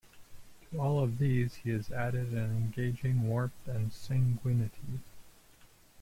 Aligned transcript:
To 0.71 0.81
all 0.81 0.97
of 0.99 1.19
these, 1.19 1.53
he 1.57 1.69
has 1.69 1.91
added 1.91 2.31
an 2.33 2.57
engaging 2.57 3.27
warmth 3.27 3.67
and 3.67 3.93
sanguinity. 3.93 5.01